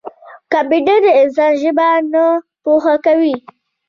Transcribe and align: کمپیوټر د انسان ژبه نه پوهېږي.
کمپیوټر 0.53 0.97
د 1.03 1.07
انسان 1.21 1.51
ژبه 1.61 1.87
نه 2.13 2.25
پوهېږي. 2.63 3.35